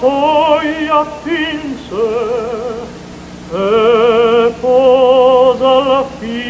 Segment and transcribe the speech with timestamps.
[0.00, 2.06] gioia finse
[3.52, 6.49] e posa la fine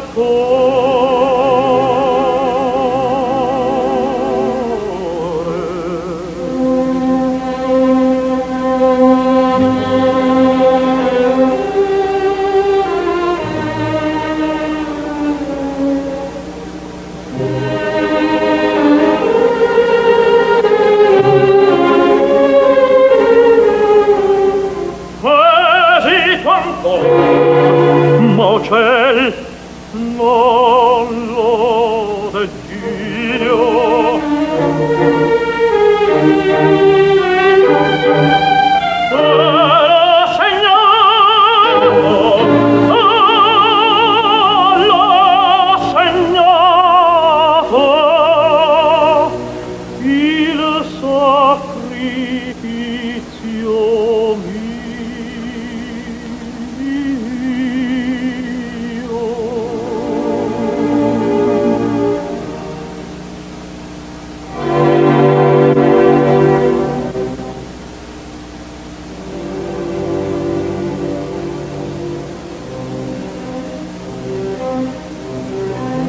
[0.00, 0.38] Signore.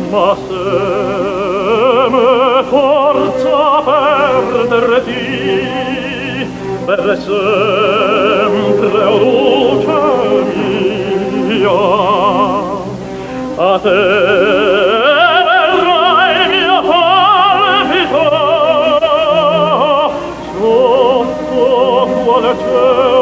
[0.09, 0.64] ma se
[2.09, 3.62] me forza
[4.68, 5.24] perderti
[6.86, 10.00] per sempre o luce
[11.48, 11.80] mia.
[13.58, 14.59] A te
[22.59, 23.19] Cielo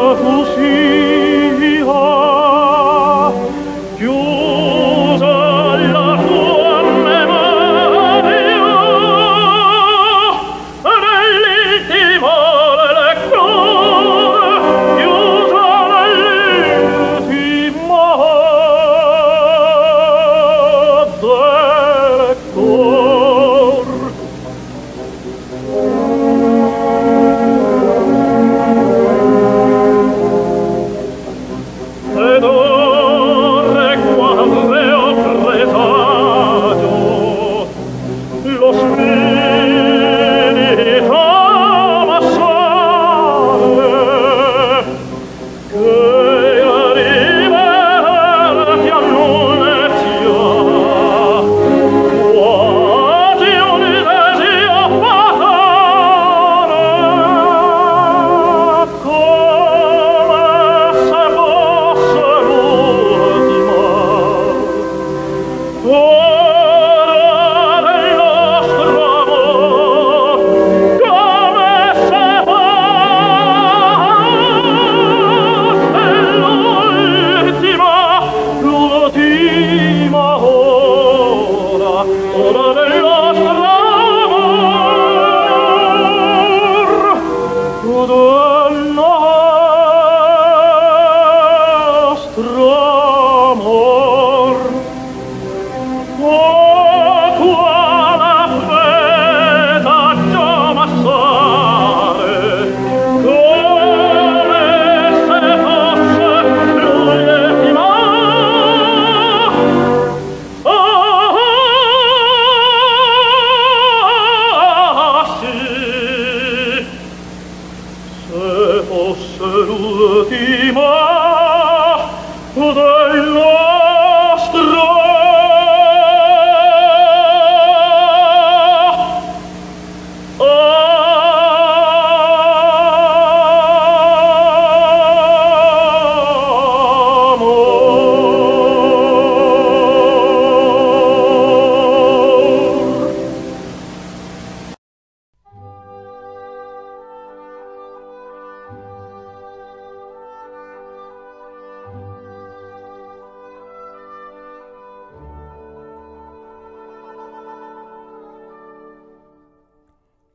[88.67, 89.46] Allah.